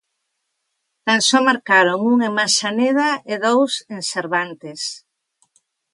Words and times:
Tan 1.05 1.19
só 1.29 1.39
marcaron 1.49 1.99
un 2.11 2.17
en 2.27 2.33
Manzaneda 2.39 3.09
e 3.33 3.35
dous 3.45 3.71
en 3.93 4.01
Cervantes. 4.11 4.81